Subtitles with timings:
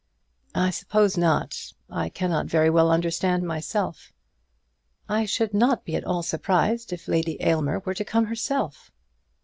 [0.55, 1.73] "I suppose not.
[1.87, 4.11] I cannot very well understand myself."
[5.07, 8.89] "I should not be at all surprised if Lady Aylmer were to come herself."